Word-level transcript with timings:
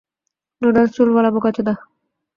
Noodles 0.61 0.91
চুলওয়ালা 0.95 1.29
বোকাচোদা! 1.35 1.73